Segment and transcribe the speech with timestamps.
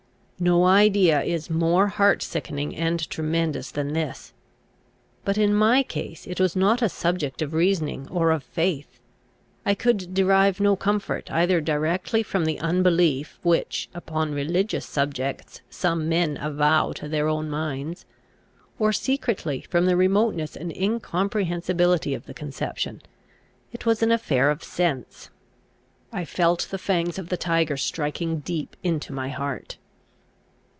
[0.43, 4.33] No idea is more heart sickening and tremendous than this.
[5.23, 8.99] But, in my case, it was not a subject of reasoning or of faith;
[9.67, 16.09] I could derive no comfort, either directly from the unbelief which, upon religious subjects, some
[16.09, 18.07] men avow to their own minds;
[18.79, 23.03] or secretly from the remoteness and incomprehensibility of the conception:
[23.71, 25.29] it was an affair of sense;
[26.11, 29.77] I felt the fangs of the tiger striking deep into my heart.